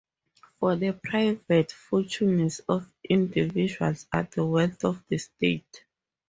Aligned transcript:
For 0.59 0.75
the 0.77 0.93
private 0.93 1.71
fortunes 1.71 2.59
of 2.67 2.89
individuals 3.07 4.07
are 4.11 4.27
the 4.33 4.43
wealth 4.43 4.83
of 4.83 5.03
the 5.09 5.19
state. 5.19 5.83